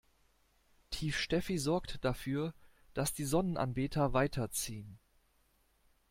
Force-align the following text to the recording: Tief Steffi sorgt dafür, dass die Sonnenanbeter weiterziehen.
Tief 0.89 1.15
Steffi 1.15 1.59
sorgt 1.59 2.03
dafür, 2.03 2.55
dass 2.95 3.13
die 3.13 3.23
Sonnenanbeter 3.23 4.13
weiterziehen. 4.13 4.97